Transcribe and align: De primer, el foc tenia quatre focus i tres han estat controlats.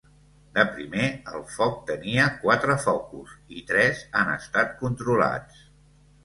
De 0.53 0.61
primer, 0.77 1.09
el 1.39 1.43
foc 1.55 1.75
tenia 1.89 2.25
quatre 2.45 2.77
focus 2.87 3.37
i 3.61 3.63
tres 3.73 4.01
han 4.23 4.33
estat 4.39 4.75
controlats. 4.83 5.63